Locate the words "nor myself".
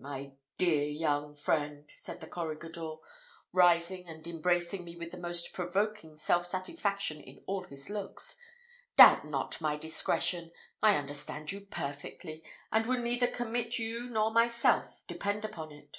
14.08-15.02